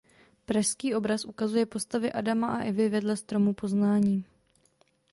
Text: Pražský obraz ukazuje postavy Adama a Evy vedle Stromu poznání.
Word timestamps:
Pražský 0.45 0.95
obraz 0.95 1.25
ukazuje 1.25 1.65
postavy 1.65 2.11
Adama 2.11 2.47
a 2.47 2.63
Evy 2.63 2.89
vedle 2.89 3.17
Stromu 3.17 3.53
poznání. 3.53 4.25